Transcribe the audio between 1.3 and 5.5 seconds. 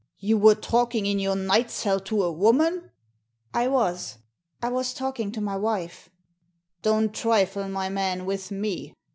night cell to a woman ?""I was. I was talking to